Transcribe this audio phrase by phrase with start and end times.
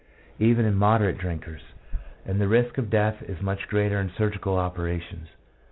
[0.39, 1.61] moderate drinkers,
[2.25, 5.27] and the risk of death is much greater in surgical operations.